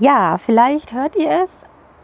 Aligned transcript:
Ja, 0.00 0.38
vielleicht 0.38 0.92
hört 0.92 1.16
ihr 1.16 1.28
es. 1.42 1.50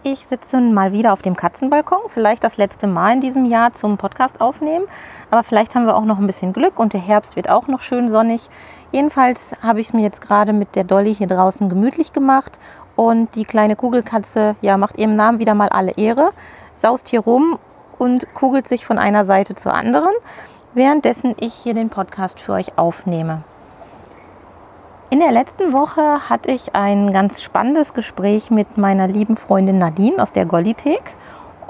Ich 0.02 0.26
sitze 0.28 0.60
mal 0.60 0.92
wieder 0.92 1.12
auf 1.12 1.22
dem 1.22 1.36
Katzenbalkon, 1.36 2.00
vielleicht 2.08 2.42
das 2.42 2.56
letzte 2.56 2.88
Mal 2.88 3.12
in 3.12 3.20
diesem 3.20 3.44
Jahr 3.44 3.72
zum 3.72 3.98
Podcast 3.98 4.40
aufnehmen, 4.40 4.86
aber 5.30 5.44
vielleicht 5.44 5.76
haben 5.76 5.86
wir 5.86 5.96
auch 5.96 6.04
noch 6.04 6.18
ein 6.18 6.26
bisschen 6.26 6.52
Glück 6.52 6.80
und 6.80 6.92
der 6.92 7.00
Herbst 7.00 7.36
wird 7.36 7.48
auch 7.48 7.68
noch 7.68 7.80
schön 7.80 8.08
sonnig. 8.08 8.50
Jedenfalls 8.90 9.54
habe 9.62 9.80
ich 9.80 9.86
es 9.86 9.92
mir 9.92 10.02
jetzt 10.02 10.20
gerade 10.20 10.52
mit 10.52 10.74
der 10.74 10.82
Dolly 10.82 11.14
hier 11.14 11.28
draußen 11.28 11.68
gemütlich 11.68 12.12
gemacht 12.12 12.58
und 12.96 13.32
die 13.36 13.44
kleine 13.44 13.76
Kugelkatze, 13.76 14.56
ja, 14.60 14.76
macht 14.76 14.98
ihrem 14.98 15.14
Namen 15.14 15.38
wieder 15.38 15.54
mal 15.54 15.68
alle 15.68 15.92
Ehre, 15.96 16.32
saust 16.74 17.08
hier 17.08 17.20
rum 17.20 17.60
und 17.96 18.34
kugelt 18.34 18.66
sich 18.66 18.84
von 18.84 18.98
einer 18.98 19.22
Seite 19.22 19.54
zur 19.54 19.72
anderen, 19.72 20.12
währenddessen 20.74 21.36
ich 21.38 21.54
hier 21.54 21.74
den 21.74 21.90
Podcast 21.90 22.40
für 22.40 22.54
euch 22.54 22.76
aufnehme. 22.76 23.44
In 25.14 25.20
der 25.20 25.30
letzten 25.30 25.72
Woche 25.72 26.28
hatte 26.28 26.50
ich 26.50 26.74
ein 26.74 27.12
ganz 27.12 27.40
spannendes 27.40 27.94
Gespräch 27.94 28.50
mit 28.50 28.76
meiner 28.78 29.06
lieben 29.06 29.36
Freundin 29.36 29.78
Nadine 29.78 30.20
aus 30.20 30.32
der 30.32 30.44
Gollithek. 30.44 31.02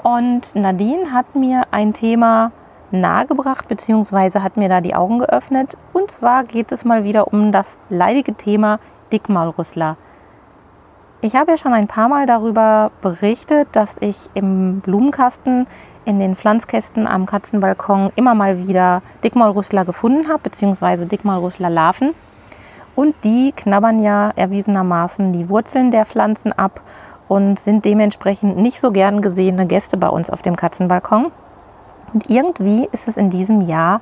Und 0.01 0.55
Nadine 0.55 1.11
hat 1.13 1.35
mir 1.35 1.61
ein 1.69 1.93
Thema 1.93 2.51
nahegebracht, 2.89 3.67
beziehungsweise 3.67 4.41
hat 4.41 4.57
mir 4.57 4.67
da 4.67 4.81
die 4.81 4.95
Augen 4.95 5.19
geöffnet. 5.19 5.77
Und 5.93 6.09
zwar 6.09 6.43
geht 6.43 6.71
es 6.71 6.85
mal 6.85 7.03
wieder 7.03 7.31
um 7.31 7.51
das 7.51 7.77
leidige 7.91 8.33
Thema 8.33 8.79
Dickmaulrüssler. 9.13 9.95
Ich 11.21 11.35
habe 11.35 11.51
ja 11.51 11.57
schon 11.59 11.73
ein 11.73 11.85
paar 11.87 12.09
Mal 12.09 12.25
darüber 12.25 12.89
berichtet, 13.03 13.67
dass 13.73 13.97
ich 13.99 14.27
im 14.33 14.79
Blumenkasten 14.79 15.67
in 16.03 16.19
den 16.19 16.35
Pflanzkästen 16.35 17.05
am 17.05 17.27
Katzenbalkon 17.27 18.11
immer 18.15 18.33
mal 18.33 18.67
wieder 18.67 19.03
Dickmaulrüssler 19.23 19.85
gefunden 19.85 20.29
habe, 20.29 20.39
beziehungsweise 20.39 21.05
Dickmaulrüssler-Larven. 21.05 22.15
Und 22.95 23.15
die 23.23 23.51
knabbern 23.51 23.99
ja 23.99 24.31
erwiesenermaßen 24.35 25.33
die 25.33 25.49
Wurzeln 25.49 25.91
der 25.91 26.05
Pflanzen 26.05 26.53
ab 26.53 26.81
und 27.27 27.59
sind 27.59 27.85
dementsprechend 27.85 28.57
nicht 28.57 28.79
so 28.79 28.91
gern 28.91 29.21
gesehene 29.21 29.65
Gäste 29.65 29.97
bei 29.97 30.07
uns 30.07 30.29
auf 30.29 30.41
dem 30.41 30.55
Katzenbalkon. 30.55 31.31
Und 32.13 32.29
irgendwie 32.29 32.87
ist 32.91 33.07
es 33.07 33.17
in 33.17 33.29
diesem 33.29 33.61
Jahr 33.61 34.01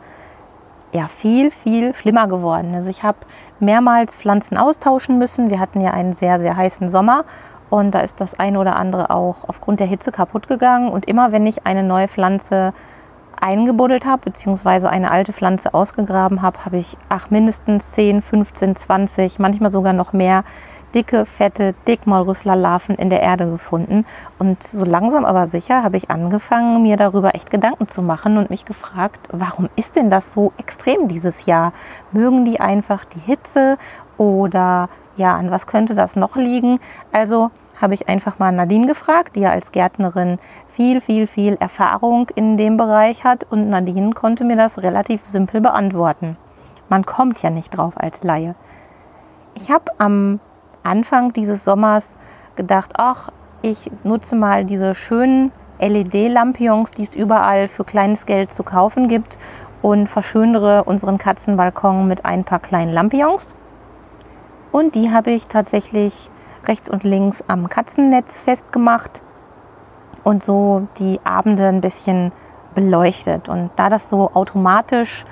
ja 0.91 1.07
viel, 1.07 1.49
viel 1.49 1.95
schlimmer 1.95 2.27
geworden. 2.27 2.75
Also 2.75 2.89
ich 2.89 3.01
habe 3.01 3.17
mehrmals 3.59 4.17
Pflanzen 4.17 4.57
austauschen 4.57 5.17
müssen. 5.17 5.49
Wir 5.49 5.59
hatten 5.59 5.81
ja 5.81 5.91
einen 5.91 6.13
sehr, 6.13 6.39
sehr 6.39 6.55
heißen 6.55 6.89
Sommer 6.89 7.25
und 7.69 7.91
da 7.91 8.01
ist 8.01 8.21
das 8.21 8.39
eine 8.39 8.59
oder 8.59 8.75
andere 8.75 9.09
auch 9.09 9.49
aufgrund 9.49 9.79
der 9.79 9.87
Hitze 9.87 10.11
kaputt 10.11 10.47
gegangen. 10.47 10.89
Und 10.89 11.05
immer 11.05 11.31
wenn 11.31 11.47
ich 11.47 11.65
eine 11.65 11.81
neue 11.81 12.07
Pflanze 12.07 12.73
eingebuddelt 13.39 14.05
habe, 14.05 14.21
beziehungsweise 14.25 14.89
eine 14.89 15.11
alte 15.11 15.33
Pflanze 15.33 15.73
ausgegraben 15.73 16.41
habe, 16.41 16.65
habe 16.65 16.77
ich 16.77 16.97
ach, 17.09 17.29
mindestens 17.29 17.91
10, 17.91 18.21
15, 18.21 18.75
20, 18.75 19.39
manchmal 19.39 19.71
sogar 19.71 19.93
noch 19.93 20.13
mehr 20.13 20.43
dicke, 20.93 21.25
fette 21.25 21.73
Dickmaulrüsslerlarven 21.87 22.95
in 22.95 23.09
der 23.09 23.21
Erde 23.21 23.49
gefunden. 23.49 24.05
Und 24.39 24.63
so 24.63 24.85
langsam 24.85 25.25
aber 25.25 25.47
sicher 25.47 25.83
habe 25.83 25.97
ich 25.97 26.09
angefangen, 26.09 26.81
mir 26.83 26.97
darüber 26.97 27.35
echt 27.35 27.49
Gedanken 27.49 27.87
zu 27.87 28.01
machen 28.01 28.37
und 28.37 28.49
mich 28.49 28.65
gefragt, 28.65 29.27
warum 29.31 29.69
ist 29.75 29.95
denn 29.95 30.09
das 30.09 30.33
so 30.33 30.53
extrem 30.57 31.07
dieses 31.07 31.45
Jahr? 31.45 31.73
Mögen 32.11 32.45
die 32.45 32.59
einfach 32.59 33.05
die 33.05 33.19
Hitze 33.19 33.77
oder 34.17 34.89
ja, 35.15 35.35
an 35.35 35.51
was 35.51 35.67
könnte 35.67 35.95
das 35.95 36.15
noch 36.15 36.35
liegen? 36.35 36.79
Also 37.11 37.51
habe 37.83 37.93
ich 37.93 38.07
einfach 38.07 38.39
mal 38.39 38.51
Nadine 38.51 38.87
gefragt, 38.87 39.35
die 39.35 39.41
ja 39.41 39.51
als 39.51 39.73
Gärtnerin 39.73 40.39
viel, 40.67 41.01
viel, 41.01 41.27
viel 41.27 41.55
Erfahrung 41.59 42.29
in 42.33 42.55
dem 42.55 42.77
Bereich 42.77 43.25
hat. 43.25 43.45
Und 43.51 43.69
Nadine 43.69 44.13
konnte 44.13 44.45
mir 44.45 44.55
das 44.55 44.81
relativ 44.81 45.25
simpel 45.25 45.59
beantworten. 45.61 46.37
Man 46.87 47.05
kommt 47.05 47.41
ja 47.43 47.49
nicht 47.49 47.77
drauf 47.77 47.93
als 47.97 48.23
Laie. 48.23 48.55
Ich 49.53 49.69
habe 49.69 49.91
am 49.97 50.39
Anfang 50.81 51.33
dieses 51.33 51.65
Sommers 51.65 52.17
gedacht, 52.55 52.93
ach, 52.97 53.29
ich 53.61 53.91
nutze 54.03 54.35
mal 54.35 54.63
diese 54.63 54.95
schönen 54.95 55.51
LED-Lampions, 55.79 56.91
die 56.91 57.03
es 57.03 57.15
überall 57.15 57.67
für 57.67 57.83
kleines 57.83 58.25
Geld 58.25 58.53
zu 58.53 58.63
kaufen 58.63 59.09
gibt 59.09 59.37
und 59.81 60.07
verschönere 60.07 60.85
unseren 60.85 61.17
Katzenbalkon 61.17 62.07
mit 62.07 62.23
ein 62.23 62.45
paar 62.45 62.59
kleinen 62.59 62.93
Lampions. 62.93 63.55
Und 64.71 64.95
die 64.95 65.11
habe 65.11 65.31
ich 65.31 65.47
tatsächlich 65.47 66.29
rechts 66.65 66.89
und 66.89 67.03
links 67.03 67.43
am 67.47 67.69
Katzennetz 67.69 68.43
festgemacht 68.43 69.21
und 70.23 70.43
so 70.43 70.87
die 70.99 71.19
Abende 71.23 71.67
ein 71.67 71.81
bisschen 71.81 72.31
beleuchtet. 72.73 73.49
Und 73.49 73.71
da 73.75 73.89
das 73.89 74.09
so 74.09 74.31
automatisch 74.33 75.25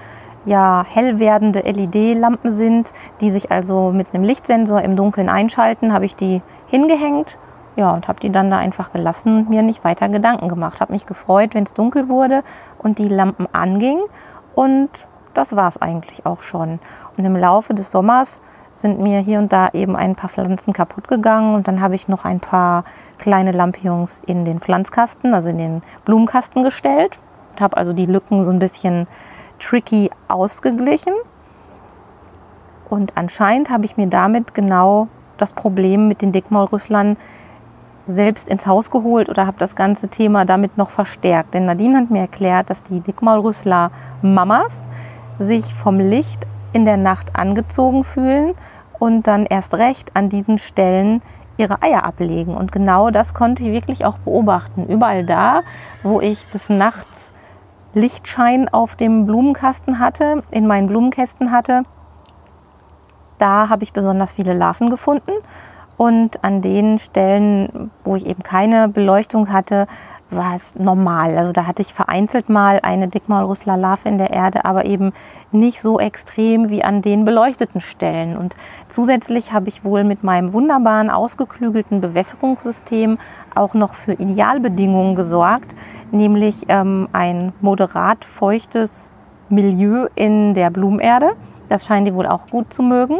ja 0.45 0.83
hell 0.87 1.19
werdende 1.19 1.59
LED-Lampen 1.59 2.49
sind, 2.49 2.93
die 3.19 3.29
sich 3.29 3.51
also 3.51 3.91
mit 3.91 4.13
einem 4.13 4.23
Lichtsensor 4.23 4.81
im 4.81 4.95
Dunkeln 4.95 5.29
einschalten, 5.29 5.93
habe 5.93 6.05
ich 6.05 6.15
die 6.15 6.41
hingehängt. 6.67 7.37
Ja, 7.77 7.93
und 7.93 8.09
habe 8.09 8.19
die 8.19 8.31
dann 8.31 8.49
da 8.49 8.57
einfach 8.57 8.91
gelassen 8.91 9.37
und 9.37 9.49
mir 9.49 9.61
nicht 9.61 9.85
weiter 9.85 10.09
Gedanken 10.09 10.49
gemacht. 10.49 10.81
Habe 10.81 10.91
mich 10.91 11.05
gefreut, 11.05 11.55
wenn 11.55 11.63
es 11.63 11.73
dunkel 11.73 12.09
wurde 12.09 12.43
und 12.79 12.97
die 12.97 13.07
Lampen 13.07 13.47
angingen. 13.53 14.03
Und 14.55 14.89
das 15.33 15.55
war 15.55 15.69
es 15.69 15.81
eigentlich 15.81 16.25
auch 16.25 16.41
schon. 16.41 16.79
Und 17.17 17.23
im 17.23 17.37
Laufe 17.37 17.73
des 17.73 17.89
Sommers 17.89 18.41
sind 18.71 18.99
mir 18.99 19.19
hier 19.19 19.39
und 19.39 19.51
da 19.51 19.69
eben 19.73 19.95
ein 19.95 20.15
paar 20.15 20.29
Pflanzen 20.29 20.73
kaputt 20.73 21.07
gegangen 21.07 21.55
und 21.55 21.67
dann 21.67 21.81
habe 21.81 21.95
ich 21.95 22.07
noch 22.07 22.25
ein 22.25 22.39
paar 22.39 22.83
kleine 23.17 23.51
Lampions 23.51 24.21
in 24.25 24.45
den 24.45 24.59
Pflanzkasten, 24.59 25.33
also 25.33 25.49
in 25.49 25.57
den 25.57 25.81
Blumenkasten 26.05 26.63
gestellt 26.63 27.19
und 27.51 27.61
habe 27.61 27.77
also 27.77 27.93
die 27.93 28.05
Lücken 28.05 28.43
so 28.43 28.51
ein 28.51 28.59
bisschen 28.59 29.07
tricky 29.59 30.09
ausgeglichen. 30.27 31.13
Und 32.89 33.13
anscheinend 33.15 33.69
habe 33.69 33.85
ich 33.85 33.97
mir 33.97 34.07
damit 34.07 34.53
genau 34.53 35.07
das 35.37 35.53
Problem 35.53 36.07
mit 36.07 36.21
den 36.21 36.31
Dickmaulrüsslern 36.31 37.17
selbst 38.07 38.49
ins 38.49 38.65
Haus 38.65 38.91
geholt 38.91 39.29
oder 39.29 39.45
habe 39.47 39.57
das 39.59 39.75
ganze 39.75 40.07
Thema 40.07 40.45
damit 40.45 40.77
noch 40.77 40.89
verstärkt. 40.89 41.53
Denn 41.53 41.65
Nadine 41.65 41.99
hat 41.99 42.09
mir 42.09 42.21
erklärt, 42.21 42.69
dass 42.69 42.83
die 42.83 42.99
Dickmaulrüssler 42.99 43.91
Mamas 44.21 44.75
sich 45.39 45.73
vom 45.73 45.99
Licht 45.99 46.45
in 46.73 46.85
der 46.85 46.97
Nacht 46.97 47.35
angezogen 47.35 48.03
fühlen 48.03 48.53
und 48.99 49.27
dann 49.27 49.45
erst 49.45 49.73
recht 49.73 50.15
an 50.15 50.29
diesen 50.29 50.57
Stellen 50.57 51.21
ihre 51.57 51.81
Eier 51.81 52.03
ablegen. 52.03 52.55
Und 52.55 52.71
genau 52.71 53.09
das 53.09 53.33
konnte 53.33 53.63
ich 53.63 53.71
wirklich 53.71 54.05
auch 54.05 54.17
beobachten. 54.19 54.85
Überall 54.87 55.25
da, 55.25 55.61
wo 56.03 56.21
ich 56.21 56.47
des 56.49 56.69
Nachts 56.69 57.33
Lichtschein 57.93 58.69
auf 58.69 58.95
dem 58.95 59.25
Blumenkasten 59.25 59.99
hatte, 59.99 60.43
in 60.51 60.65
meinen 60.65 60.87
Blumenkästen 60.87 61.51
hatte, 61.51 61.83
da 63.37 63.69
habe 63.69 63.83
ich 63.83 63.91
besonders 63.91 64.31
viele 64.31 64.53
Larven 64.53 64.89
gefunden. 64.89 65.31
Und 65.97 66.43
an 66.43 66.61
den 66.61 66.99
Stellen, 66.99 67.91
wo 68.03 68.15
ich 68.15 68.25
eben 68.25 68.41
keine 68.43 68.87
Beleuchtung 68.87 69.51
hatte, 69.51 69.87
war 70.31 70.55
es 70.55 70.75
normal. 70.75 71.37
Also 71.37 71.51
da 71.51 71.67
hatte 71.67 71.81
ich 71.81 71.93
vereinzelt 71.93 72.49
mal 72.49 72.79
eine 72.83 73.07
Dickmaulrüssler-Larve 73.07 74.07
in 74.07 74.17
der 74.17 74.31
Erde, 74.31 74.65
aber 74.65 74.85
eben 74.85 75.13
nicht 75.51 75.81
so 75.81 75.99
extrem 75.99 76.69
wie 76.69 76.83
an 76.83 77.01
den 77.01 77.25
beleuchteten 77.25 77.81
Stellen. 77.81 78.37
Und 78.37 78.55
zusätzlich 78.89 79.51
habe 79.51 79.69
ich 79.69 79.83
wohl 79.83 80.03
mit 80.03 80.23
meinem 80.23 80.53
wunderbaren, 80.53 81.09
ausgeklügelten 81.09 82.01
Bewässerungssystem 82.01 83.17
auch 83.55 83.73
noch 83.73 83.95
für 83.95 84.13
Idealbedingungen 84.13 85.15
gesorgt, 85.15 85.75
nämlich 86.11 86.65
ähm, 86.69 87.07
ein 87.11 87.53
moderat 87.61 88.25
feuchtes 88.25 89.11
Milieu 89.49 90.07
in 90.15 90.53
der 90.53 90.69
Blumenerde. 90.69 91.31
Das 91.69 91.85
scheint 91.85 92.07
die 92.07 92.13
wohl 92.13 92.27
auch 92.27 92.47
gut 92.47 92.73
zu 92.73 92.83
mögen. 92.83 93.19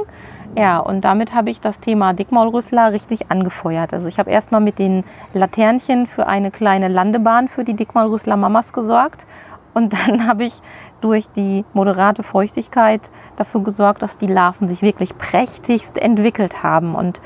Ja, 0.58 0.80
und 0.80 1.02
damit 1.06 1.34
habe 1.34 1.50
ich 1.50 1.62
das 1.62 1.80
Thema 1.80 2.14
Dickmaulrüssler 2.14 2.92
richtig 2.92 3.32
angefeuert. 3.32 3.94
Also 3.94 4.10
ich 4.10 4.20
habe 4.20 4.32
erstmal 4.32 4.60
mit 4.60 4.80
den 4.80 5.06
Laternchen 5.34 6.08
für 6.08 6.28
eine 6.28 6.52
kleine 6.52 6.90
Landebahn 6.90 7.48
für 7.48 7.64
die 7.64 7.74
Dickmaulrüssler 7.74 8.36
Mamas 8.36 8.74
gesorgt. 8.74 9.26
Und 9.74 9.94
dann 9.94 10.28
habe 10.28 10.44
ich 10.44 10.62
durch 11.00 11.30
die 11.30 11.64
moderate 11.74 12.22
Feuchtigkeit 12.22 13.12
dafür 13.38 13.62
gesorgt, 13.62 14.02
dass 14.02 14.18
die 14.18 14.28
Larven 14.28 14.68
sich 14.68 14.82
wirklich 14.82 15.18
prächtigst 15.18 15.98
entwickelt 15.98 16.64
haben. 16.64 16.96
Und 16.96 17.22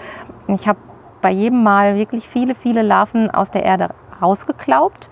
ich 0.47 0.67
habe 0.67 0.79
bei 1.21 1.31
jedem 1.31 1.63
Mal 1.63 1.95
wirklich 1.95 2.29
viele, 2.29 2.53
viele 2.53 2.83
Larven 2.83 3.31
aus 3.31 3.49
der 3.49 3.63
Erde 3.63 3.89
rausgeklaubt. 4.21 5.09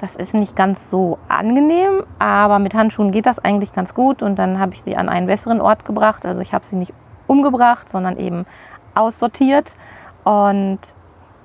Das 0.00 0.16
ist 0.16 0.34
nicht 0.34 0.54
ganz 0.54 0.90
so 0.90 1.18
angenehm, 1.28 2.02
aber 2.18 2.58
mit 2.58 2.74
Handschuhen 2.74 3.10
geht 3.10 3.24
das 3.24 3.38
eigentlich 3.38 3.72
ganz 3.72 3.94
gut. 3.94 4.22
Und 4.22 4.38
dann 4.38 4.60
habe 4.60 4.74
ich 4.74 4.82
sie 4.82 4.96
an 4.96 5.08
einen 5.08 5.26
besseren 5.26 5.62
Ort 5.62 5.86
gebracht. 5.86 6.26
Also 6.26 6.42
ich 6.42 6.52
habe 6.52 6.66
sie 6.66 6.76
nicht 6.76 6.92
umgebracht, 7.26 7.88
sondern 7.88 8.16
eben 8.18 8.46
aussortiert. 8.94 9.76
Und 10.24 10.80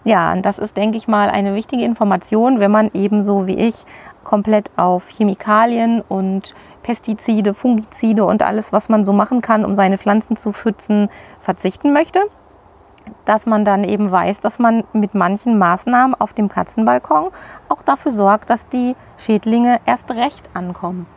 Ja, 0.05 0.33
das 0.37 0.59
ist, 0.59 0.77
denke 0.77 0.97
ich 0.97 1.07
mal, 1.09 1.29
eine 1.29 1.53
wichtige 1.55 1.83
Information, 1.83 2.59
wenn 2.61 2.71
man 2.71 2.89
ebenso 2.93 3.47
wie 3.47 3.57
ich 3.57 3.85
komplett 4.23 4.71
auf 4.77 5.09
Chemikalien 5.09 6.01
und 6.01 6.55
Pestizide, 6.83 7.53
Fungizide 7.53 8.23
und 8.25 8.41
alles, 8.41 8.71
was 8.71 8.87
man 8.87 9.03
so 9.03 9.11
machen 9.11 9.41
kann, 9.41 9.65
um 9.65 9.75
seine 9.75 9.97
Pflanzen 9.97 10.37
zu 10.37 10.53
schützen, 10.53 11.09
verzichten 11.39 11.91
möchte. 11.91 12.21
Dass 13.25 13.45
man 13.45 13.65
dann 13.65 13.83
eben 13.83 14.09
weiß, 14.09 14.39
dass 14.39 14.57
man 14.57 14.85
mit 14.93 15.15
manchen 15.15 15.57
Maßnahmen 15.57 16.15
auf 16.15 16.31
dem 16.31 16.47
Katzenbalkon 16.47 17.29
auch 17.67 17.81
dafür 17.81 18.11
sorgt, 18.11 18.49
dass 18.49 18.67
die 18.67 18.95
Schädlinge 19.17 19.79
erst 19.85 20.09
recht 20.11 20.49
ankommen. 20.53 21.07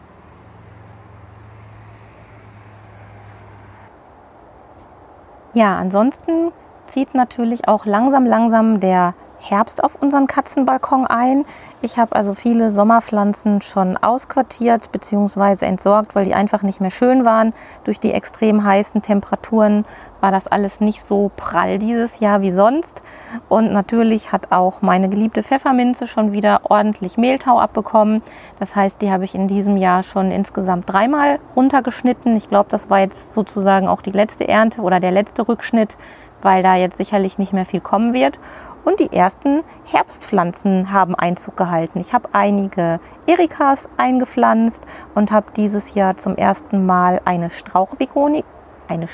Ja, 5.55 5.77
ansonsten 5.79 6.53
zieht 6.87 7.15
natürlich 7.15 7.69
auch 7.69 7.87
langsam, 7.87 8.27
langsam 8.27 8.81
der 8.81 9.15
Herbst 9.43 9.83
auf 9.83 10.01
unseren 10.01 10.27
Katzenbalkon 10.27 11.07
ein. 11.07 11.45
Ich 11.81 11.99
habe 11.99 12.15
also 12.15 12.35
viele 12.35 12.71
Sommerpflanzen 12.71 13.61
schon 13.61 13.97
ausquartiert 13.97 14.93
bzw. 14.93 15.67
entsorgt, 15.67 16.15
weil 16.15 16.25
die 16.25 16.35
einfach 16.35 16.63
nicht 16.63 16.81
mehr 16.81 16.93
schön 16.93 17.25
waren. 17.25 17.53
Durch 17.85 17.99
die 17.99 18.13
extrem 18.13 18.65
heißen 18.65 19.03
Temperaturen 19.03 19.85
war 20.21 20.31
das 20.31 20.47
alles 20.47 20.81
nicht 20.81 21.05
so 21.05 21.33
prall 21.37 21.81
dieses 21.81 22.21
Jahr 22.21 22.41
wie 22.41 22.53
sonst. 22.53 23.03
Und 23.49 23.73
natürlich 23.73 24.31
hat 24.31 24.53
auch 24.53 24.81
meine 24.81 25.09
geliebte 25.09 25.43
Pfefferminze 25.43 26.07
schon 26.07 26.33
wieder 26.33 26.61
ordentlich 26.71 27.19
Mehltau 27.19 27.59
abbekommen. 27.59 28.23
Das 28.61 28.77
heißt, 28.77 29.03
die 29.03 29.11
habe 29.11 29.25
ich 29.25 29.35
in 29.35 29.49
diesem 29.49 29.77
Jahr 29.77 30.05
schon 30.05 30.31
insgesamt 30.31 30.91
dreimal 30.91 31.41
runtergeschnitten. 31.57 32.37
Ich 32.37 32.49
glaube, 32.49 32.69
das 32.71 32.89
war 32.89 33.01
jetzt 33.01 33.33
sozusagen 33.33 33.89
auch 33.89 34.03
die 34.03 34.13
letzte 34.13 34.47
Ernte 34.47 34.83
oder 34.83 35.01
der 35.01 35.11
letzte 35.11 35.49
Rückschnitt, 35.49 35.97
weil 36.43 36.63
da 36.63 36.77
jetzt 36.77 36.97
sicherlich 36.97 37.39
nicht 37.39 37.53
mehr 37.53 37.67
viel 37.67 37.81
kommen 37.81 38.13
wird. 38.13 38.39
Und 38.85 38.99
die 38.99 39.13
ersten 39.13 39.63
Herbstpflanzen 39.85 40.93
haben 40.93 41.15
Einzug 41.15 41.57
gehalten. 41.57 42.01
Ich 42.01 42.13
habe 42.13 42.29
einige 42.33 42.99
Erikas 43.27 43.89
eingepflanzt 43.97 44.83
und 45.15 45.31
habe 45.31 45.53
dieses 45.57 45.95
Jahr 45.95 46.17
zum 46.17 46.37
ersten 46.37 46.85
Mal 46.85 47.21
eine 47.25 47.51
Strauchveronika, 47.51 48.45
eine 48.89 49.07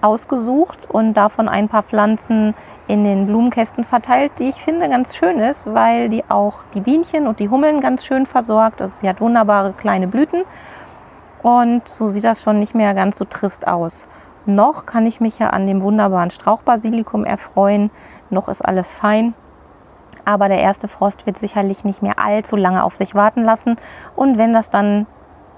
ausgesucht 0.00 0.88
und 0.90 1.14
davon 1.14 1.48
ein 1.48 1.68
paar 1.68 1.82
Pflanzen 1.82 2.54
in 2.86 3.04
den 3.04 3.26
Blumenkästen 3.26 3.84
verteilt, 3.84 4.32
die 4.38 4.48
ich 4.48 4.56
finde 4.56 4.88
ganz 4.88 5.16
schön 5.16 5.38
ist, 5.38 5.72
weil 5.72 6.08
die 6.08 6.24
auch 6.28 6.62
die 6.74 6.80
Bienchen 6.80 7.26
und 7.26 7.40
die 7.40 7.48
Hummeln 7.48 7.80
ganz 7.80 8.04
schön 8.04 8.26
versorgt. 8.26 8.80
Also 8.80 8.94
die 9.02 9.08
hat 9.08 9.20
wunderbare 9.20 9.72
kleine 9.72 10.06
Blüten 10.06 10.44
und 11.42 11.88
so 11.88 12.08
sieht 12.08 12.24
das 12.24 12.42
schon 12.42 12.58
nicht 12.58 12.74
mehr 12.74 12.94
ganz 12.94 13.18
so 13.18 13.24
trist 13.24 13.66
aus. 13.66 14.08
Noch 14.46 14.86
kann 14.86 15.06
ich 15.06 15.20
mich 15.20 15.38
ja 15.38 15.50
an 15.50 15.66
dem 15.66 15.82
wunderbaren 15.82 16.30
Strauchbasilikum 16.30 17.24
erfreuen. 17.24 17.90
Noch 18.30 18.48
ist 18.48 18.64
alles 18.64 18.94
fein. 18.94 19.34
Aber 20.24 20.48
der 20.48 20.60
erste 20.60 20.88
Frost 20.88 21.26
wird 21.26 21.38
sicherlich 21.38 21.84
nicht 21.84 22.02
mehr 22.02 22.18
allzu 22.18 22.56
lange 22.56 22.84
auf 22.84 22.96
sich 22.96 23.14
warten 23.14 23.44
lassen. 23.44 23.76
Und 24.14 24.38
wenn 24.38 24.52
das 24.52 24.70
dann 24.70 25.06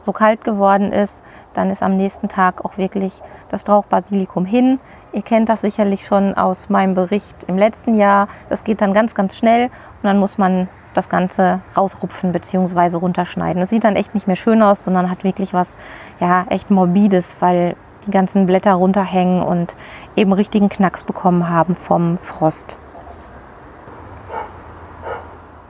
so 0.00 0.12
kalt 0.12 0.44
geworden 0.44 0.93
ist, 0.93 1.23
dann 1.55 1.70
ist 1.70 1.82
am 1.82 1.96
nächsten 1.96 2.29
Tag 2.29 2.64
auch 2.64 2.79
wirklich 2.79 3.20
das 3.49 3.62
Strauchbasilikum 3.62 4.44
hin. 4.44 4.81
Ihr 5.12 5.23
kennt 5.23 5.49
das 5.49 5.62
sicherlich 5.62 6.06
schon 6.06 6.34
aus 6.34 6.69
meinem 6.69 6.94
Bericht 6.94 7.44
im 7.44 7.58
letzten 7.58 7.94
Jahr. 7.94 8.29
Das 8.49 8.64
geht 8.64 8.81
dann 8.81 8.93
ganz, 8.93 9.14
ganz 9.14 9.37
schnell 9.37 9.64
und 9.64 10.05
dann 10.05 10.19
muss 10.19 10.38
man 10.38 10.69
das 10.94 11.08
Ganze 11.08 11.61
rausrupfen 11.76 12.32
bzw. 12.32 12.96
runterschneiden. 12.96 13.62
Es 13.62 13.70
sieht 13.70 13.84
dann 13.84 13.96
echt 13.96 14.14
nicht 14.14 14.26
mehr 14.26 14.37
schön 14.37 14.62
aus, 14.62 14.84
sondern 14.84 15.11
hat 15.11 15.25
wirklich 15.25 15.52
was 15.52 15.75
ja, 16.20 16.44
echt 16.49 16.70
morbides, 16.70 17.37
weil 17.41 17.76
die 18.08 18.12
ganzen 18.12 18.46
Blätter 18.46 18.72
runterhängen 18.72 19.43
und 19.43 19.76
eben 20.16 20.32
richtigen 20.32 20.69
Knacks 20.69 21.05
bekommen 21.05 21.49
haben 21.49 21.76
vom 21.76 22.19
Frost. 22.19 22.78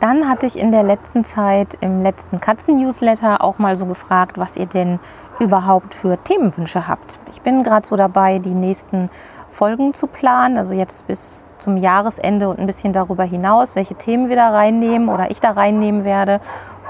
Dann 0.00 0.29
hatte 0.29 0.46
ich 0.46 0.56
in 0.56 0.70
der 0.70 0.85
letzten 0.85 1.25
Zeit 1.25 1.76
im 1.81 2.02
letzten 2.02 2.40
Katzen-Newsletter 2.40 3.43
auch 3.43 3.58
mal 3.58 3.76
so 3.76 3.85
gefragt, 3.87 4.38
was 4.38 4.56
ihr 4.56 4.67
denn 4.67 5.00
überhaupt 5.40 5.93
für 5.94 6.17
Themenwünsche 6.23 6.87
habt. 6.87 7.19
Ich 7.31 7.43
bin 7.43 7.64
gerade 7.64 7.87
so 7.87 7.96
dabei, 7.96 8.38
die 8.38 8.55
nächsten 8.55 9.11
Folgen 9.50 9.94
zu 9.94 10.06
planen, 10.06 10.56
also 10.56 10.73
jetzt 10.73 11.06
bis 11.08 11.43
zum 11.58 11.76
Jahresende 11.76 12.49
und 12.49 12.61
ein 12.61 12.67
bisschen 12.67 12.93
darüber 12.93 13.25
hinaus, 13.25 13.75
welche 13.75 13.96
Themen 13.96 14.29
wir 14.29 14.37
da 14.37 14.50
reinnehmen 14.50 15.08
oder 15.08 15.32
ich 15.32 15.40
da 15.40 15.50
reinnehmen 15.50 16.05
werde. 16.05 16.40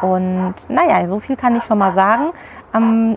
Und 0.02 0.54
naja, 0.68 1.06
so 1.06 1.18
viel 1.18 1.36
kann 1.36 1.56
ich 1.56 1.64
schon 1.64 1.78
mal 1.78 1.90
sagen. 1.90 2.32
Am 2.72 3.16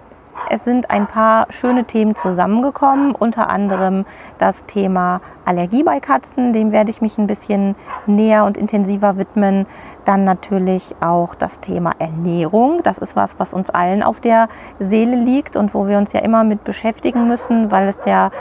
es 0.49 0.65
sind 0.65 0.91
ein 0.91 1.07
paar 1.07 1.47
schöne 1.49 1.85
Themen 1.85 2.15
zusammengekommen, 2.15 3.15
unter 3.15 3.49
anderem 3.49 4.05
das 4.37 4.65
Thema 4.65 5.21
Allergie 5.45 5.83
bei 5.83 5.99
Katzen, 5.99 6.51
dem 6.51 6.71
werde 6.71 6.91
ich 6.91 7.01
mich 7.01 7.17
ein 7.17 7.27
bisschen 7.27 7.75
näher 8.05 8.45
und 8.45 8.57
intensiver 8.57 9.17
widmen. 9.17 9.65
Dann 10.03 10.23
natürlich 10.23 10.95
auch 10.99 11.35
das 11.35 11.59
Thema 11.59 11.91
Ernährung. 11.99 12.81
Das 12.83 12.97
ist 12.97 13.15
was, 13.15 13.39
was 13.39 13.53
uns 13.53 13.69
allen 13.69 14.03
auf 14.03 14.19
der 14.19 14.49
Seele 14.79 15.15
liegt 15.15 15.55
und 15.55 15.73
wo 15.73 15.87
wir 15.87 15.97
uns 15.97 16.11
ja 16.11 16.19
immer 16.21 16.43
mit 16.43 16.63
beschäftigen 16.63 17.27
müssen, 17.27 17.71
weil 17.71 17.87
es 17.87 17.99
ja 18.05 18.31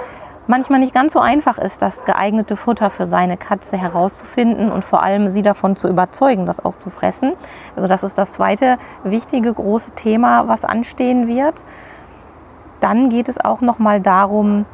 manchmal 0.51 0.81
nicht 0.81 0.93
ganz 0.93 1.13
so 1.13 1.21
einfach 1.21 1.59
ist, 1.59 1.81
das 1.81 2.05
geeignete 2.05 2.57
Futter 2.57 2.91
für 2.91 3.07
seine 3.07 3.37
Katze 3.37 3.77
herauszufinden 3.77 4.71
und 4.71 4.85
vor 4.85 5.03
allem 5.03 5.29
sie 5.29 5.43
davon 5.43 5.77
zu 5.77 5.89
überzeugen, 5.89 6.45
das 6.45 6.63
auch 6.63 6.75
zu 6.75 6.91
fressen. 6.91 7.35
Also 7.77 7.87
das 7.87 8.03
ist 8.03 8.19
das 8.19 8.33
zweite 8.33 8.77
wichtige 9.05 9.55
große 9.55 9.93
Thema, 9.93 10.49
was 10.49 10.65
anstehen 10.65 11.29
wird. 11.29 11.65
Dann 12.81 13.09
geht 13.11 13.29
es 13.29 13.39
auch 13.39 13.61
noch 13.61 13.79
mal 13.79 14.01
darum 14.01 14.67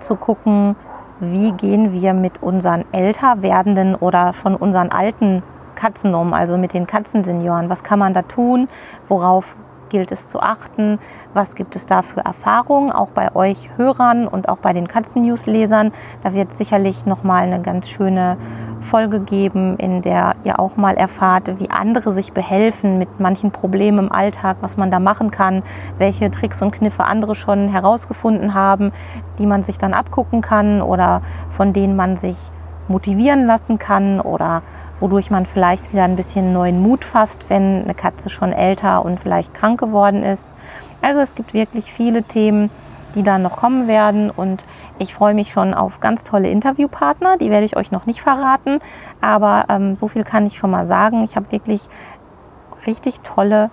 zu 0.00 0.16
gucken, 0.16 0.74
wie 1.20 1.52
gehen 1.52 1.92
wir 1.92 2.14
mit 2.14 2.42
unseren 2.42 2.84
älter 2.90 3.42
werdenden 3.42 3.94
oder 3.94 4.32
schon 4.32 4.56
unseren 4.56 4.90
alten 4.90 5.42
Katzen 5.74 6.14
um, 6.14 6.32
also 6.32 6.56
mit 6.56 6.72
den 6.72 6.86
Katzensenioren. 6.86 7.68
Was 7.68 7.82
kann 7.82 7.98
man 7.98 8.14
da 8.14 8.22
tun? 8.22 8.68
Worauf 9.08 9.56
gilt 9.94 10.10
es 10.10 10.28
zu 10.28 10.40
achten? 10.40 10.98
Was 11.34 11.54
gibt 11.54 11.76
es 11.76 11.86
da 11.86 12.02
für 12.02 12.18
Erfahrungen, 12.18 12.90
auch 12.90 13.10
bei 13.10 13.32
euch 13.36 13.70
Hörern 13.76 14.26
und 14.26 14.48
auch 14.48 14.58
bei 14.58 14.72
den 14.72 14.88
Katzen-News-Lesern? 14.88 15.92
Da 16.20 16.34
wird 16.34 16.56
sicherlich 16.56 17.06
nochmal 17.06 17.44
eine 17.44 17.62
ganz 17.62 17.88
schöne 17.88 18.36
Folge 18.80 19.20
geben, 19.20 19.76
in 19.76 20.02
der 20.02 20.34
ihr 20.42 20.58
auch 20.58 20.76
mal 20.76 20.96
erfahrt, 20.96 21.60
wie 21.60 21.70
andere 21.70 22.10
sich 22.10 22.32
behelfen 22.32 22.98
mit 22.98 23.20
manchen 23.20 23.52
Problemen 23.52 24.06
im 24.06 24.12
Alltag, 24.12 24.56
was 24.62 24.76
man 24.76 24.90
da 24.90 24.98
machen 24.98 25.30
kann, 25.30 25.62
welche 25.96 26.28
Tricks 26.28 26.60
und 26.60 26.72
Kniffe 26.72 27.04
andere 27.04 27.36
schon 27.36 27.68
herausgefunden 27.68 28.52
haben, 28.52 28.90
die 29.38 29.46
man 29.46 29.62
sich 29.62 29.78
dann 29.78 29.94
abgucken 29.94 30.40
kann 30.40 30.82
oder 30.82 31.22
von 31.50 31.72
denen 31.72 31.94
man 31.94 32.16
sich 32.16 32.50
motivieren 32.88 33.46
lassen 33.46 33.78
kann 33.78 34.20
oder 34.20 34.62
wodurch 35.04 35.30
man 35.30 35.44
vielleicht 35.44 35.92
wieder 35.92 36.04
ein 36.04 36.16
bisschen 36.16 36.54
neuen 36.54 36.80
Mut 36.80 37.04
fasst, 37.04 37.50
wenn 37.50 37.82
eine 37.82 37.92
Katze 37.92 38.30
schon 38.30 38.54
älter 38.54 39.04
und 39.04 39.20
vielleicht 39.20 39.52
krank 39.52 39.78
geworden 39.78 40.22
ist. 40.22 40.50
Also 41.02 41.20
es 41.20 41.34
gibt 41.34 41.52
wirklich 41.52 41.92
viele 41.92 42.22
Themen, 42.22 42.70
die 43.14 43.22
dann 43.22 43.42
noch 43.42 43.58
kommen 43.58 43.86
werden 43.86 44.30
und 44.30 44.64
ich 44.98 45.12
freue 45.12 45.34
mich 45.34 45.52
schon 45.52 45.74
auf 45.74 46.00
ganz 46.00 46.24
tolle 46.24 46.48
Interviewpartner. 46.48 47.36
Die 47.36 47.50
werde 47.50 47.66
ich 47.66 47.76
euch 47.76 47.92
noch 47.92 48.06
nicht 48.06 48.22
verraten, 48.22 48.78
aber 49.20 49.66
ähm, 49.68 49.94
so 49.94 50.08
viel 50.08 50.24
kann 50.24 50.46
ich 50.46 50.56
schon 50.56 50.70
mal 50.70 50.86
sagen. 50.86 51.22
Ich 51.22 51.36
habe 51.36 51.52
wirklich 51.52 51.86
richtig 52.86 53.20
tolle 53.20 53.70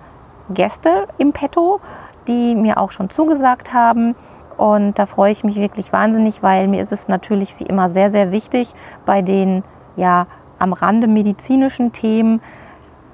Gäste 0.50 1.06
im 1.16 1.32
Petto, 1.32 1.80
die 2.28 2.54
mir 2.54 2.76
auch 2.76 2.90
schon 2.90 3.08
zugesagt 3.08 3.72
haben. 3.72 4.16
Und 4.58 4.98
da 4.98 5.06
freue 5.06 5.32
ich 5.32 5.44
mich 5.44 5.56
wirklich 5.56 5.94
wahnsinnig, 5.94 6.42
weil 6.42 6.68
mir 6.68 6.82
ist 6.82 6.92
es 6.92 7.08
natürlich 7.08 7.58
wie 7.58 7.64
immer 7.64 7.88
sehr, 7.88 8.10
sehr 8.10 8.32
wichtig, 8.32 8.74
bei 9.06 9.22
den 9.22 9.62
ja 9.96 10.26
am 10.62 10.72
Rande 10.72 11.08
medizinischen 11.08 11.92
Themen 11.92 12.40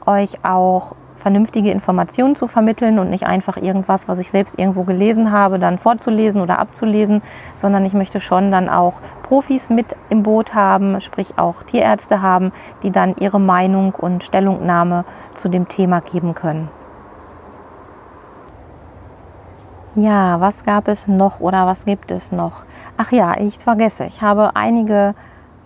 euch 0.06 0.44
auch 0.44 0.94
vernünftige 1.18 1.70
Informationen 1.70 2.36
zu 2.36 2.46
vermitteln 2.46 2.98
und 2.98 3.10
nicht 3.10 3.26
einfach 3.26 3.56
irgendwas, 3.56 4.06
was 4.06 4.18
ich 4.18 4.30
selbst 4.30 4.58
irgendwo 4.58 4.84
gelesen 4.84 5.32
habe, 5.32 5.58
dann 5.58 5.78
vorzulesen 5.78 6.40
oder 6.40 6.58
abzulesen, 6.58 7.22
sondern 7.54 7.84
ich 7.84 7.92
möchte 7.92 8.20
schon 8.20 8.50
dann 8.50 8.68
auch 8.68 9.00
Profis 9.22 9.68
mit 9.68 9.96
im 10.10 10.22
Boot 10.22 10.54
haben, 10.54 11.00
sprich 11.00 11.38
auch 11.38 11.64
Tierärzte 11.64 12.22
haben, 12.22 12.52
die 12.82 12.92
dann 12.92 13.16
ihre 13.18 13.40
Meinung 13.40 13.94
und 13.94 14.22
Stellungnahme 14.22 15.04
zu 15.34 15.48
dem 15.48 15.68
Thema 15.68 16.00
geben 16.00 16.34
können. 16.34 16.68
Ja, 19.94 20.40
was 20.40 20.64
gab 20.64 20.86
es 20.86 21.08
noch 21.08 21.40
oder 21.40 21.66
was 21.66 21.84
gibt 21.84 22.12
es 22.12 22.30
noch? 22.30 22.64
Ach 22.96 23.10
ja, 23.10 23.36
ich 23.36 23.58
vergesse, 23.58 24.04
ich 24.04 24.22
habe 24.22 24.54
einige 24.54 25.14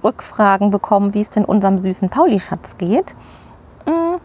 Rückfragen 0.03 0.71
bekommen, 0.71 1.15
wie 1.15 1.21
es 1.21 1.31
denn 1.31 1.45
unserem 1.45 1.79
süßen 1.79 2.09
Pauli-Schatz 2.09 2.77
geht. 2.79 3.15
Hm, 3.87 4.21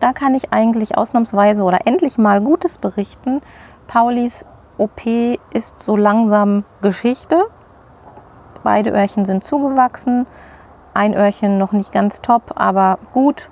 da 0.00 0.12
kann 0.12 0.34
ich 0.34 0.52
eigentlich 0.52 0.96
ausnahmsweise 0.96 1.62
oder 1.62 1.86
endlich 1.86 2.18
mal 2.18 2.40
Gutes 2.40 2.78
berichten. 2.78 3.40
Paulis 3.86 4.44
OP 4.78 5.06
ist 5.52 5.80
so 5.80 5.96
langsam 5.96 6.64
Geschichte. 6.80 7.44
Beide 8.64 8.90
Öhrchen 8.90 9.24
sind 9.24 9.44
zugewachsen. 9.44 10.26
Ein 10.94 11.14
Öhrchen 11.14 11.58
noch 11.58 11.72
nicht 11.72 11.92
ganz 11.92 12.20
top, 12.20 12.52
aber 12.56 12.98
gut. 13.12 13.50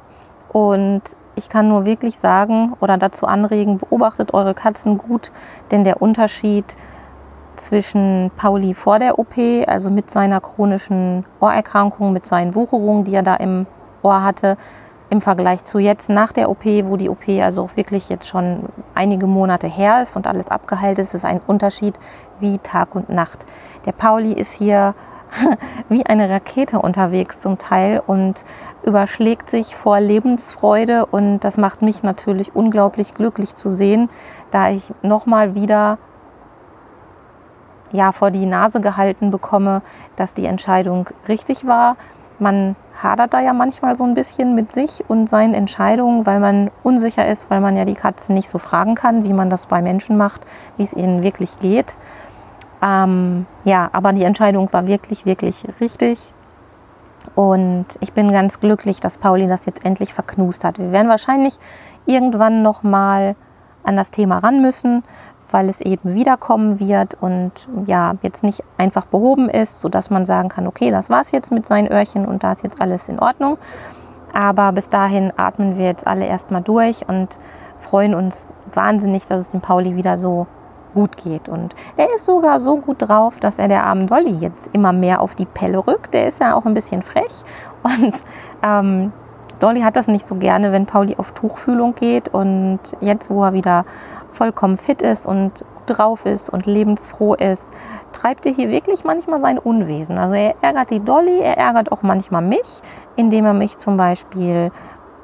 Und 0.52 1.02
ich 1.36 1.48
kann 1.48 1.68
nur 1.68 1.86
wirklich 1.86 2.18
sagen 2.18 2.74
oder 2.80 2.98
dazu 2.98 3.26
anregen, 3.26 3.78
beobachtet 3.78 4.34
eure 4.34 4.54
Katzen 4.54 4.98
gut, 4.98 5.32
denn 5.70 5.84
der 5.84 6.02
Unterschied 6.02 6.76
zwischen 7.60 8.30
Pauli 8.36 8.74
vor 8.74 8.98
der 8.98 9.18
OP, 9.18 9.36
also 9.66 9.90
mit 9.90 10.10
seiner 10.10 10.40
chronischen 10.40 11.24
Ohrerkrankung, 11.40 12.12
mit 12.12 12.26
seinen 12.26 12.54
Wucherungen, 12.54 13.04
die 13.04 13.14
er 13.14 13.22
da 13.22 13.36
im 13.36 13.66
Ohr 14.02 14.22
hatte, 14.22 14.56
im 15.10 15.20
Vergleich 15.20 15.64
zu 15.64 15.78
jetzt 15.78 16.08
nach 16.08 16.32
der 16.32 16.48
OP, 16.48 16.64
wo 16.64 16.96
die 16.96 17.10
OP 17.10 17.28
also 17.42 17.64
auch 17.64 17.76
wirklich 17.76 18.08
jetzt 18.08 18.28
schon 18.28 18.64
einige 18.94 19.26
Monate 19.26 19.66
her 19.66 20.02
ist 20.02 20.16
und 20.16 20.26
alles 20.26 20.48
abgeheilt 20.48 20.98
ist, 20.98 21.14
ist 21.14 21.24
ein 21.24 21.40
Unterschied 21.46 21.98
wie 22.38 22.58
Tag 22.58 22.94
und 22.94 23.08
Nacht. 23.08 23.44
Der 23.86 23.92
Pauli 23.92 24.32
ist 24.32 24.52
hier 24.52 24.94
wie 25.88 26.06
eine 26.06 26.30
Rakete 26.30 26.80
unterwegs 26.80 27.40
zum 27.40 27.58
Teil 27.58 28.02
und 28.06 28.44
überschlägt 28.82 29.50
sich 29.50 29.74
vor 29.76 30.00
Lebensfreude 30.00 31.06
und 31.06 31.40
das 31.40 31.56
macht 31.56 31.82
mich 31.82 32.02
natürlich 32.02 32.54
unglaublich 32.54 33.14
glücklich 33.14 33.54
zu 33.54 33.68
sehen, 33.68 34.10
da 34.50 34.70
ich 34.70 34.92
nochmal 35.02 35.54
wieder 35.54 35.98
ja, 37.92 38.12
vor 38.12 38.30
die 38.30 38.46
Nase 38.46 38.80
gehalten 38.80 39.30
bekomme, 39.30 39.82
dass 40.16 40.34
die 40.34 40.46
Entscheidung 40.46 41.08
richtig 41.28 41.66
war. 41.66 41.96
Man 42.38 42.76
hadert 43.02 43.34
da 43.34 43.40
ja 43.40 43.52
manchmal 43.52 43.96
so 43.96 44.04
ein 44.04 44.14
bisschen 44.14 44.54
mit 44.54 44.72
sich 44.72 45.04
und 45.08 45.28
seinen 45.28 45.54
Entscheidungen, 45.54 46.26
weil 46.26 46.40
man 46.40 46.70
unsicher 46.82 47.26
ist, 47.26 47.50
weil 47.50 47.60
man 47.60 47.76
ja 47.76 47.84
die 47.84 47.94
Katzen 47.94 48.34
nicht 48.34 48.48
so 48.48 48.58
fragen 48.58 48.94
kann, 48.94 49.24
wie 49.24 49.32
man 49.32 49.50
das 49.50 49.66
bei 49.66 49.82
Menschen 49.82 50.16
macht, 50.16 50.42
wie 50.76 50.84
es 50.84 50.94
ihnen 50.94 51.22
wirklich 51.22 51.58
geht. 51.58 51.96
Ähm, 52.82 53.46
ja, 53.64 53.90
aber 53.92 54.12
die 54.12 54.24
Entscheidung 54.24 54.72
war 54.72 54.86
wirklich, 54.86 55.26
wirklich 55.26 55.66
richtig. 55.80 56.32
Und 57.34 57.86
ich 58.00 58.12
bin 58.12 58.30
ganz 58.30 58.60
glücklich, 58.60 59.00
dass 59.00 59.18
Pauli 59.18 59.46
das 59.46 59.66
jetzt 59.66 59.84
endlich 59.84 60.14
verknust 60.14 60.64
hat. 60.64 60.78
Wir 60.78 60.92
werden 60.92 61.08
wahrscheinlich 61.08 61.58
irgendwann 62.06 62.62
noch 62.62 62.82
mal 62.82 63.36
an 63.82 63.96
das 63.96 64.10
Thema 64.10 64.38
ran 64.38 64.60
müssen, 64.60 65.02
weil 65.52 65.68
es 65.68 65.80
eben 65.80 66.14
wiederkommen 66.14 66.80
wird 66.80 67.16
und 67.20 67.68
ja, 67.86 68.14
jetzt 68.22 68.42
nicht 68.42 68.62
einfach 68.78 69.06
behoben 69.06 69.48
ist, 69.48 69.80
sodass 69.80 70.10
man 70.10 70.24
sagen 70.24 70.48
kann, 70.48 70.66
okay, 70.66 70.90
das 70.90 71.10
war's 71.10 71.32
jetzt 71.32 71.52
mit 71.52 71.66
seinen 71.66 71.90
Öhrchen 71.90 72.26
und 72.26 72.42
da 72.42 72.52
ist 72.52 72.62
jetzt 72.62 72.80
alles 72.80 73.08
in 73.08 73.18
Ordnung. 73.18 73.58
Aber 74.32 74.72
bis 74.72 74.88
dahin 74.88 75.32
atmen 75.36 75.76
wir 75.76 75.86
jetzt 75.86 76.06
alle 76.06 76.26
erstmal 76.26 76.62
durch 76.62 77.08
und 77.08 77.38
freuen 77.78 78.14
uns 78.14 78.54
wahnsinnig, 78.72 79.26
dass 79.26 79.40
es 79.40 79.48
dem 79.48 79.60
Pauli 79.60 79.96
wieder 79.96 80.16
so 80.16 80.46
gut 80.94 81.16
geht. 81.16 81.48
Und 81.48 81.74
er 81.96 82.14
ist 82.14 82.26
sogar 82.26 82.58
so 82.58 82.78
gut 82.78 82.96
drauf, 83.00 83.40
dass 83.40 83.58
er 83.58 83.68
der 83.68 83.84
armen 83.84 84.06
Dolly 84.06 84.36
jetzt 84.40 84.70
immer 84.72 84.92
mehr 84.92 85.20
auf 85.20 85.34
die 85.34 85.46
Pelle 85.46 85.78
rückt. 85.86 86.14
Der 86.14 86.26
ist 86.28 86.40
ja 86.40 86.54
auch 86.54 86.64
ein 86.64 86.74
bisschen 86.74 87.02
frech 87.02 87.42
und 87.82 88.22
ähm, 88.62 89.12
Dolly 89.60 89.82
hat 89.82 89.96
das 89.96 90.08
nicht 90.08 90.26
so 90.26 90.34
gerne, 90.34 90.72
wenn 90.72 90.86
Pauli 90.86 91.14
auf 91.16 91.32
Tuchfühlung 91.32 91.94
geht. 91.94 92.28
Und 92.28 92.80
jetzt, 93.00 93.30
wo 93.30 93.44
er 93.44 93.52
wieder 93.52 93.84
vollkommen 94.30 94.76
fit 94.76 95.02
ist 95.02 95.26
und 95.26 95.64
drauf 95.86 96.26
ist 96.26 96.50
und 96.50 96.66
lebensfroh 96.66 97.34
ist, 97.34 97.70
treibt 98.12 98.46
er 98.46 98.52
hier 98.52 98.70
wirklich 98.70 99.04
manchmal 99.04 99.38
sein 99.38 99.58
Unwesen. 99.58 100.18
Also 100.18 100.34
er 100.34 100.54
ärgert 100.62 100.90
die 100.90 101.00
Dolly, 101.00 101.40
er 101.40 101.56
ärgert 101.58 101.92
auch 101.92 102.02
manchmal 102.02 102.42
mich, 102.42 102.82
indem 103.16 103.44
er 103.44 103.54
mich 103.54 103.78
zum 103.78 103.96
Beispiel 103.96 104.70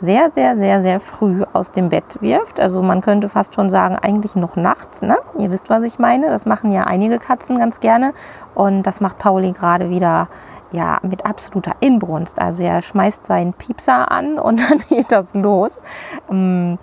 sehr, 0.03 0.31
sehr, 0.35 0.57
sehr, 0.57 0.83
sehr 0.83 1.01
früh 1.01 1.43
aus 1.53 1.73
dem 1.73 1.89
Bett 1.89 2.19
wirft. 2.21 2.61
Also 2.61 2.83
man 2.83 3.01
könnte 3.01 3.29
fast 3.29 3.55
schon 3.55 3.71
sagen, 3.71 3.97
eigentlich 3.97 4.35
noch 4.35 4.57
nachts. 4.57 5.03
Ne? 5.03 5.17
Ihr 5.39 5.51
wisst, 5.53 5.71
was 5.71 5.83
ich 5.85 5.99
meine. 5.99 6.29
Das 6.29 6.45
machen 6.47 6.71
ja 6.71 6.85
einige 6.85 7.19
Katzen 7.19 7.59
ganz 7.59 7.81
gerne. 7.81 8.13
Und 8.55 8.83
das 8.83 9.01
macht 9.01 9.19
Pauli 9.19 9.53
gerade 9.53 9.89
wieder 9.89 10.29
ja, 10.73 10.99
mit 11.03 11.25
absoluter 11.25 11.73
Inbrunst. 11.81 12.41
Also 12.41 12.63
er 12.63 12.83
schmeißt 12.83 13.27
seinen 13.27 13.53
Piepser 13.53 14.11
an 14.11 14.39
und 14.39 14.61
dann 14.61 14.79
geht 14.89 15.11
das 15.11 15.35
los. 15.35 15.73
Ähm, 16.31 16.79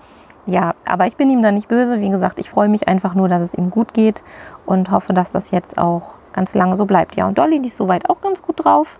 ja, 0.45 0.73
aber 0.85 1.07
ich 1.07 1.15
bin 1.15 1.29
ihm 1.29 1.41
da 1.41 1.51
nicht 1.51 1.69
böse. 1.69 2.01
Wie 2.01 2.09
gesagt, 2.09 2.37
ich 2.39 2.49
freue 2.49 2.67
mich 2.67 2.87
einfach 2.87 3.15
nur, 3.15 3.29
dass 3.29 3.41
es 3.41 3.53
ihm 3.53 3.69
gut 3.69 3.93
geht 3.93 4.23
und 4.65 4.91
hoffe, 4.91 5.13
dass 5.13 5.31
das 5.31 5.51
jetzt 5.51 5.77
auch 5.77 6.15
ganz 6.33 6.53
lange 6.53 6.75
so 6.75 6.85
bleibt. 6.85 7.15
Ja, 7.15 7.27
und 7.27 7.37
Dolly, 7.37 7.61
die 7.61 7.69
ist 7.69 7.77
soweit 7.77 8.09
auch 8.09 8.19
ganz 8.19 8.41
gut 8.41 8.63
drauf. 8.63 8.99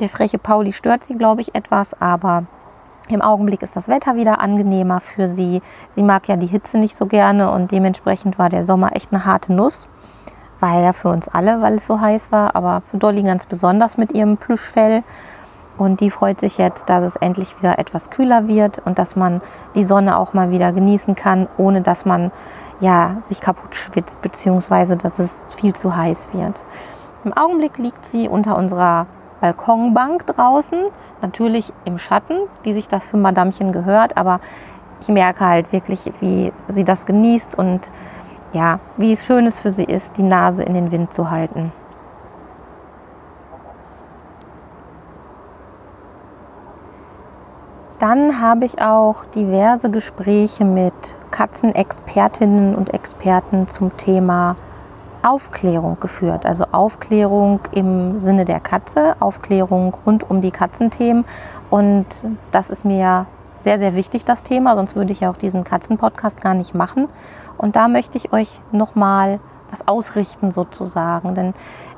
Der 0.00 0.08
freche 0.08 0.38
Pauli 0.38 0.72
stört 0.72 1.04
sie, 1.04 1.18
glaube 1.18 1.42
ich, 1.42 1.54
etwas, 1.54 2.00
aber 2.00 2.44
im 3.08 3.20
Augenblick 3.20 3.62
ist 3.62 3.76
das 3.76 3.88
Wetter 3.88 4.16
wieder 4.16 4.40
angenehmer 4.40 5.00
für 5.00 5.28
sie. 5.28 5.60
Sie 5.90 6.02
mag 6.02 6.28
ja 6.28 6.36
die 6.36 6.46
Hitze 6.46 6.78
nicht 6.78 6.96
so 6.96 7.06
gerne 7.06 7.50
und 7.50 7.72
dementsprechend 7.72 8.38
war 8.38 8.48
der 8.48 8.62
Sommer 8.62 8.96
echt 8.96 9.12
eine 9.12 9.26
harte 9.26 9.52
Nuss. 9.52 9.88
War 10.60 10.80
ja 10.80 10.92
für 10.92 11.08
uns 11.08 11.28
alle, 11.28 11.60
weil 11.62 11.74
es 11.74 11.86
so 11.86 12.00
heiß 12.00 12.32
war, 12.32 12.54
aber 12.54 12.82
für 12.90 12.98
Dolly 12.98 13.22
ganz 13.22 13.46
besonders 13.46 13.96
mit 13.96 14.12
ihrem 14.12 14.36
Plüschfell. 14.36 15.02
Und 15.78 16.00
die 16.00 16.10
freut 16.10 16.38
sich 16.38 16.58
jetzt, 16.58 16.90
dass 16.90 17.02
es 17.02 17.16
endlich 17.16 17.58
wieder 17.58 17.78
etwas 17.78 18.10
kühler 18.10 18.46
wird 18.46 18.82
und 18.84 18.98
dass 18.98 19.16
man 19.16 19.40
die 19.74 19.84
Sonne 19.84 20.18
auch 20.18 20.34
mal 20.34 20.50
wieder 20.50 20.72
genießen 20.72 21.14
kann, 21.14 21.48
ohne 21.56 21.80
dass 21.80 22.04
man 22.04 22.30
ja, 22.80 23.16
sich 23.20 23.40
kaputt 23.40 23.74
schwitzt, 23.74 24.20
beziehungsweise 24.22 24.96
dass 24.96 25.18
es 25.18 25.42
viel 25.56 25.74
zu 25.74 25.96
heiß 25.96 26.30
wird. 26.32 26.64
Im 27.24 27.34
Augenblick 27.34 27.78
liegt 27.78 28.08
sie 28.08 28.28
unter 28.28 28.56
unserer 28.56 29.06
Balkonbank 29.40 30.26
draußen, 30.26 30.78
natürlich 31.22 31.72
im 31.84 31.98
Schatten, 31.98 32.36
wie 32.62 32.72
sich 32.72 32.88
das 32.88 33.06
für 33.06 33.16
Madamchen 33.16 33.72
gehört, 33.72 34.16
aber 34.16 34.40
ich 35.00 35.08
merke 35.08 35.46
halt 35.46 35.72
wirklich, 35.72 36.12
wie 36.20 36.52
sie 36.68 36.84
das 36.84 37.06
genießt 37.06 37.56
und 37.58 37.90
ja, 38.52 38.80
wie 38.96 39.16
schön 39.16 39.46
es 39.46 39.60
für 39.60 39.70
sie 39.70 39.84
ist, 39.84 40.16
die 40.16 40.22
Nase 40.22 40.62
in 40.62 40.74
den 40.74 40.92
Wind 40.92 41.12
zu 41.12 41.30
halten. 41.30 41.72
Dann 48.00 48.40
habe 48.40 48.64
ich 48.64 48.80
auch 48.80 49.24
diverse 49.26 49.90
Gespräche 49.90 50.64
mit 50.64 50.94
Katzenexpertinnen 51.30 52.74
und 52.74 52.94
Experten 52.94 53.68
zum 53.68 53.94
Thema 53.98 54.56
Aufklärung 55.22 55.98
geführt. 56.00 56.46
Also 56.46 56.64
Aufklärung 56.72 57.60
im 57.72 58.16
Sinne 58.16 58.46
der 58.46 58.58
Katze, 58.58 59.16
Aufklärung 59.20 59.94
rund 60.06 60.28
um 60.30 60.40
die 60.40 60.50
Katzenthemen. 60.50 61.26
Und 61.68 62.06
das 62.52 62.70
ist 62.70 62.86
mir 62.86 63.26
sehr, 63.62 63.78
sehr 63.78 63.94
wichtig, 63.94 64.24
das 64.24 64.42
Thema, 64.42 64.74
sonst 64.74 64.96
würde 64.96 65.12
ich 65.12 65.20
ja 65.20 65.30
auch 65.30 65.36
diesen 65.36 65.64
Katzenpodcast 65.64 66.40
gar 66.40 66.54
nicht 66.54 66.74
machen. 66.74 67.08
Und 67.58 67.76
da 67.76 67.88
möchte 67.88 68.16
ich 68.16 68.32
euch 68.32 68.60
nochmal 68.72 69.40
was 69.70 69.86
ausrichten 69.86 70.50
sozusagen. 70.50 71.34
Denn 71.34 71.54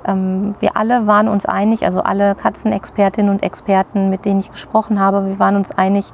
ähm, 0.07 0.55
wir 0.61 0.77
alle 0.77 1.07
waren 1.07 1.29
uns 1.29 1.47
einig, 1.47 1.85
also 1.85 2.03
alle 2.03 2.35
Katzenexpertinnen 2.35 3.31
und 3.31 3.43
Experten, 3.43 4.11
mit 4.11 4.25
denen 4.25 4.41
ich 4.41 4.51
gesprochen 4.51 5.01
habe, 5.01 5.27
wir 5.27 5.39
waren 5.39 5.57
uns 5.57 5.71
einig, 5.71 6.13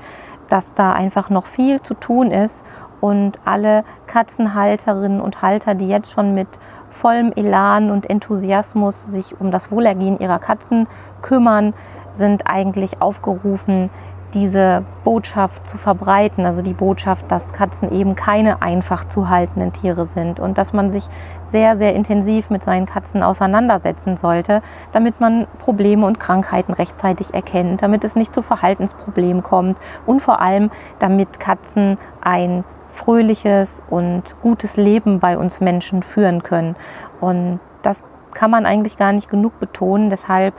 dass 0.49 0.73
da 0.73 0.93
einfach 0.93 1.31
noch 1.31 1.47
viel 1.47 1.83
zu 1.83 1.95
tun 1.95 2.31
ist 2.31 2.65
und 3.01 3.39
alle 3.45 3.85
Katzenhalterinnen 4.07 5.21
und 5.21 5.43
Halter, 5.43 5.75
die 5.75 5.89
jetzt 5.89 6.11
schon 6.11 6.35
mit 6.35 6.49
vollem 6.89 7.33
Elan 7.37 7.91
und 7.91 8.09
Enthusiasmus 8.09 9.07
sich 9.07 9.41
um 9.41 9.51
das 9.51 9.71
Wohlergehen 9.71 10.19
ihrer 10.19 10.39
Katzen 10.39 10.89
kümmern, 11.23 11.75
sind 12.13 12.51
eigentlich 12.51 13.01
aufgerufen, 13.01 13.91
diese 14.35 14.85
Botschaft 15.05 15.67
zu 15.67 15.77
verbreiten, 15.77 16.45
also 16.45 16.63
die 16.63 16.75
Botschaft, 16.75 17.31
dass 17.31 17.53
Katzen 17.53 17.91
eben 17.91 18.15
keine 18.15 18.63
einfach 18.63 19.07
zu 19.07 19.29
haltenden 19.29 19.73
Tiere 19.73 20.07
sind 20.07 20.39
und 20.41 20.59
dass 20.59 20.73
man 20.73 20.91
sich 20.91 21.09
sehr, 21.51 21.77
sehr 21.77 21.95
intensiv 21.95 22.51
mit 22.51 22.63
seinen 22.63 22.87
Katzen 22.87 23.23
auseinandersetzen 23.23 24.17
sollte, 24.17 24.61
damit 24.93 25.21
man 25.21 25.47
Probleme 25.59 26.07
und 26.07 26.21
Krankheiten 26.21 26.73
rechtzeitig 26.73 27.33
erkennt, 27.33 27.83
damit 27.83 28.05
es 28.05 28.17
nicht 28.17 28.35
zu 28.35 28.43
Verhaltensproblemen 28.43 29.43
kommt 29.43 29.79
und 30.07 30.21
vor 30.21 30.41
allem, 30.41 30.71
damit 30.99 31.41
Katzen 31.41 31.97
ein 32.21 32.65
fröhliches 32.89 33.83
und 33.89 34.41
gutes 34.41 34.77
Leben 34.77 35.21
bei 35.21 35.39
uns 35.39 35.61
Menschen 35.61 36.03
führen 36.03 36.43
können. 36.43 36.77
Und 37.21 37.61
das 37.83 38.03
kann 38.35 38.51
man 38.51 38.67
eigentlich 38.67 38.97
gar 38.97 39.13
nicht 39.13 39.31
genug 39.31 39.59
betonen. 39.59 40.11
Deshalb 40.11 40.55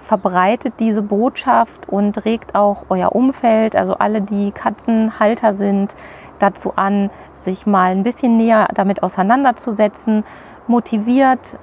verbreitet 0.00 0.74
diese 0.80 1.02
Botschaft 1.02 1.88
und 1.88 2.24
regt 2.24 2.54
auch 2.54 2.86
euer 2.88 3.12
Umfeld, 3.14 3.76
also 3.76 3.94
alle, 3.94 4.22
die 4.22 4.50
Katzenhalter 4.50 5.52
sind, 5.52 5.94
dazu 6.38 6.72
an, 6.76 7.10
sich 7.34 7.66
mal 7.66 7.92
ein 7.92 8.02
bisschen 8.02 8.36
näher 8.36 8.68
damit 8.74 9.02
auseinanderzusetzen. 9.02 10.24
Motiviert 10.66 11.58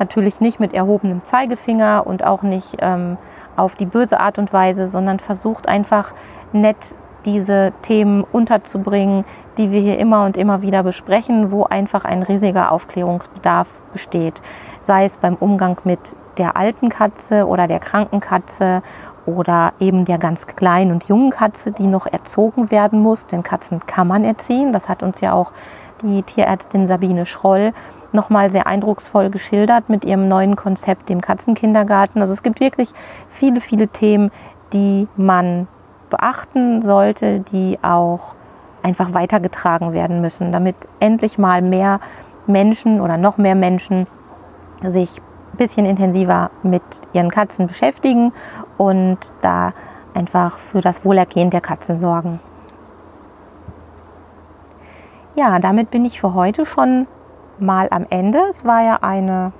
natürlich 0.00 0.40
nicht 0.40 0.58
mit 0.58 0.74
erhobenem 0.74 1.22
Zeigefinger 1.24 2.06
und 2.06 2.24
auch 2.24 2.42
nicht 2.42 2.78
ähm, 2.80 3.18
auf 3.56 3.76
die 3.76 3.86
böse 3.86 4.18
Art 4.18 4.38
und 4.38 4.52
Weise, 4.52 4.88
sondern 4.88 5.20
versucht 5.20 5.68
einfach 5.68 6.12
nett 6.52 6.96
diese 7.24 7.72
Themen 7.82 8.24
unterzubringen, 8.24 9.24
die 9.58 9.72
wir 9.72 9.80
hier 9.80 9.98
immer 9.98 10.24
und 10.24 10.36
immer 10.36 10.62
wieder 10.62 10.82
besprechen, 10.82 11.50
wo 11.50 11.64
einfach 11.64 12.04
ein 12.04 12.22
riesiger 12.22 12.72
Aufklärungsbedarf 12.72 13.82
besteht. 13.92 14.40
Sei 14.80 15.04
es 15.04 15.16
beim 15.16 15.34
Umgang 15.34 15.78
mit 15.84 16.00
der 16.38 16.56
alten 16.56 16.88
Katze 16.88 17.46
oder 17.46 17.66
der 17.66 17.80
kranken 17.80 18.20
Katze 18.20 18.82
oder 19.26 19.72
eben 19.78 20.04
der 20.04 20.18
ganz 20.18 20.46
kleinen 20.46 20.92
und 20.92 21.08
jungen 21.08 21.30
Katze, 21.30 21.72
die 21.72 21.86
noch 21.86 22.06
erzogen 22.06 22.70
werden 22.70 23.00
muss. 23.00 23.26
Denn 23.26 23.42
Katzen 23.42 23.80
kann 23.86 24.08
man 24.08 24.24
erziehen. 24.24 24.72
Das 24.72 24.88
hat 24.88 25.02
uns 25.02 25.20
ja 25.20 25.32
auch 25.32 25.52
die 26.02 26.22
Tierärztin 26.22 26.86
Sabine 26.86 27.26
Schroll 27.26 27.72
nochmal 28.12 28.50
sehr 28.50 28.66
eindrucksvoll 28.66 29.30
geschildert 29.30 29.88
mit 29.88 30.04
ihrem 30.04 30.28
neuen 30.28 30.56
Konzept, 30.56 31.08
dem 31.08 31.20
Katzenkindergarten. 31.20 32.20
Also 32.20 32.32
es 32.32 32.42
gibt 32.42 32.60
wirklich 32.60 32.90
viele, 33.28 33.60
viele 33.60 33.88
Themen, 33.88 34.30
die 34.72 35.08
man 35.16 35.68
beachten 36.10 36.82
sollte, 36.82 37.40
die 37.40 37.78
auch 37.82 38.34
einfach 38.82 39.14
weitergetragen 39.14 39.92
werden 39.92 40.20
müssen, 40.20 40.52
damit 40.52 40.76
endlich 41.00 41.38
mal 41.38 41.62
mehr 41.62 42.00
Menschen 42.46 43.00
oder 43.00 43.16
noch 43.16 43.38
mehr 43.38 43.54
Menschen 43.54 44.06
sich 44.82 45.20
ein 45.52 45.56
bisschen 45.56 45.86
intensiver 45.86 46.50
mit 46.62 46.82
ihren 47.12 47.30
Katzen 47.30 47.66
beschäftigen 47.66 48.32
und 48.78 49.18
da 49.42 49.72
einfach 50.14 50.58
für 50.58 50.80
das 50.80 51.04
Wohlergehen 51.04 51.50
der 51.50 51.60
Katzen 51.60 52.00
sorgen. 52.00 52.40
Ja, 55.36 55.58
damit 55.58 55.90
bin 55.90 56.04
ich 56.04 56.20
für 56.20 56.34
heute 56.34 56.64
schon 56.64 57.06
mal 57.58 57.88
am 57.90 58.06
Ende. 58.10 58.40
Es 58.48 58.64
war 58.64 58.82
ja 58.82 58.98
eine 59.02 59.52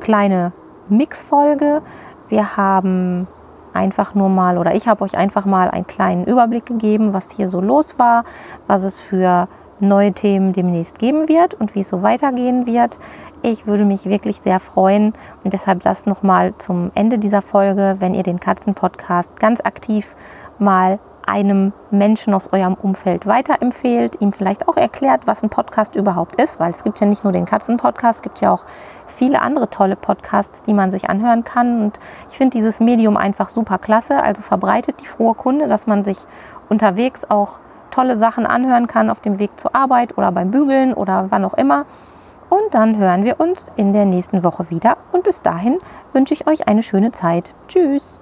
kleine 0.00 0.52
Mixfolge. 0.88 1.82
Wir 2.28 2.56
haben 2.56 3.26
einfach 3.74 4.14
nur 4.14 4.28
mal 4.28 4.58
oder 4.58 4.74
ich 4.74 4.88
habe 4.88 5.04
euch 5.04 5.16
einfach 5.16 5.44
mal 5.44 5.70
einen 5.70 5.86
kleinen 5.86 6.24
Überblick 6.24 6.66
gegeben, 6.66 7.12
was 7.12 7.30
hier 7.30 7.48
so 7.48 7.60
los 7.60 7.98
war, 7.98 8.24
was 8.66 8.84
es 8.84 9.00
für 9.00 9.48
neue 9.80 10.12
Themen 10.12 10.52
demnächst 10.52 10.98
geben 10.98 11.28
wird 11.28 11.54
und 11.54 11.74
wie 11.74 11.80
es 11.80 11.88
so 11.88 12.02
weitergehen 12.02 12.66
wird. 12.66 12.98
Ich 13.42 13.66
würde 13.66 13.84
mich 13.84 14.06
wirklich 14.06 14.38
sehr 14.38 14.60
freuen 14.60 15.12
und 15.42 15.52
deshalb 15.52 15.82
das 15.82 16.06
nochmal 16.06 16.54
zum 16.58 16.92
Ende 16.94 17.18
dieser 17.18 17.42
Folge, 17.42 17.96
wenn 17.98 18.14
ihr 18.14 18.22
den 18.22 18.38
Katzen-Podcast 18.38 19.38
ganz 19.40 19.60
aktiv 19.60 20.14
mal 20.58 21.00
einem 21.26 21.72
Menschen 21.90 22.34
aus 22.34 22.52
eurem 22.52 22.74
Umfeld 22.74 23.26
weiterempfehlt, 23.26 24.20
ihm 24.20 24.32
vielleicht 24.32 24.68
auch 24.68 24.76
erklärt, 24.76 25.26
was 25.26 25.42
ein 25.42 25.50
Podcast 25.50 25.94
überhaupt 25.96 26.40
ist, 26.40 26.60
weil 26.60 26.70
es 26.70 26.84
gibt 26.84 27.00
ja 27.00 27.06
nicht 27.06 27.24
nur 27.24 27.32
den 27.32 27.44
Katzen-Podcast, 27.44 28.18
es 28.18 28.22
gibt 28.22 28.40
ja 28.40 28.50
auch 28.50 28.64
viele 29.06 29.42
andere 29.42 29.68
tolle 29.68 29.96
Podcasts, 29.96 30.62
die 30.62 30.74
man 30.74 30.90
sich 30.90 31.10
anhören 31.10 31.44
kann. 31.44 31.82
Und 31.82 32.00
ich 32.28 32.36
finde 32.36 32.56
dieses 32.56 32.80
Medium 32.80 33.16
einfach 33.16 33.48
super 33.48 33.78
klasse. 33.78 34.22
Also 34.22 34.42
verbreitet 34.42 35.00
die 35.00 35.06
frohe 35.06 35.34
Kunde, 35.34 35.68
dass 35.68 35.86
man 35.86 36.02
sich 36.02 36.18
unterwegs 36.68 37.24
auch 37.28 37.60
tolle 37.90 38.16
Sachen 38.16 38.46
anhören 38.46 38.86
kann 38.86 39.10
auf 39.10 39.20
dem 39.20 39.38
Weg 39.38 39.58
zur 39.60 39.76
Arbeit 39.76 40.16
oder 40.16 40.32
beim 40.32 40.50
Bügeln 40.50 40.94
oder 40.94 41.26
wann 41.30 41.44
auch 41.44 41.54
immer. 41.54 41.84
Und 42.48 42.74
dann 42.74 42.98
hören 42.98 43.24
wir 43.24 43.40
uns 43.40 43.66
in 43.76 43.92
der 43.92 44.04
nächsten 44.04 44.44
Woche 44.44 44.70
wieder. 44.70 44.96
Und 45.12 45.24
bis 45.24 45.40
dahin 45.40 45.78
wünsche 46.12 46.34
ich 46.34 46.46
euch 46.46 46.68
eine 46.68 46.82
schöne 46.82 47.12
Zeit. 47.12 47.54
Tschüss. 47.68 48.21